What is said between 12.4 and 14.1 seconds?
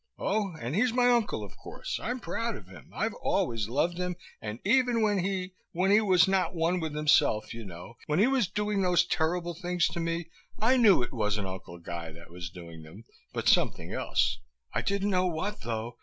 doing them, but something